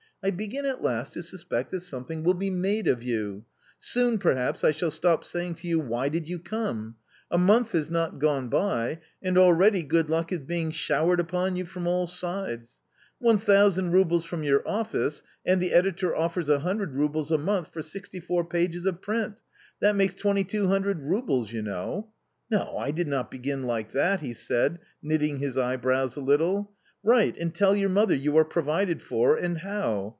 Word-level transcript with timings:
I 0.23 0.29
begin 0.29 0.67
at 0.67 0.83
last 0.83 1.13
to 1.13 1.23
suspect 1.23 1.71
that 1.71 1.79
something 1.79 2.21
will 2.21 2.35
be 2.35 2.51
made 2.51 2.87
of 2.87 3.01
you; 3.01 3.45
soon 3.79 4.19
perhaps 4.19 4.63
I 4.63 4.69
shall 4.69 4.91
stop 4.91 5.23
saying 5.23 5.55
to 5.55 5.67
you, 5.67 5.79
* 5.79 5.79
Why 5.79 6.09
did 6.09 6.29
you 6.29 6.37
come?' 6.37 6.97
A 7.31 7.39
month 7.39 7.71
has 7.71 7.89
not 7.89 8.19
gone 8.19 8.47
by, 8.47 8.99
and 9.23 9.35
already 9.35 9.81
good 9.81 10.11
luck 10.11 10.31
is 10.31 10.41
being 10.41 10.69
showered 10.69 11.19
upon 11.19 11.55
you 11.55 11.65
from 11.65 11.87
all 11.87 12.05
sides. 12.05 12.79
1000 13.17 13.91
roubles 13.93 14.23
from 14.23 14.43
your 14.43 14.61
office, 14.67 15.23
and 15.43 15.59
the 15.59 15.73
editor 15.73 16.15
offers 16.15 16.49
ioo 16.49 16.93
roubles 16.95 17.31
a 17.31 17.37
month 17.39 17.73
for 17.73 17.81
sixty 17.81 18.19
four 18.19 18.45
pages 18.45 18.85
of 18.85 19.01
print; 19.01 19.37
that 19.79 19.95
makes 19.95 20.13
2200 20.13 20.99
roubles 21.01 21.51
you 21.51 21.63
know! 21.63 22.11
No, 22.51 22.77
I 22.77 22.91
did 22.91 23.07
not 23.07 23.31
begin 23.31 23.63
like 23.63 23.91
that!" 23.93 24.19
he 24.21 24.35
said, 24.35 24.81
knitting 25.01 25.39
his 25.39 25.57
eyebrows 25.57 26.15
a 26.15 26.19
little." 26.21 26.73
Write 27.11 27.35
and 27.37 27.55
tell 27.55 27.75
your 27.75 27.89
mother 27.89 28.13
you 28.13 28.37
are 28.37 28.45
provided 28.45 29.01
for 29.01 29.35
and 29.35 29.57
how. 29.57 30.09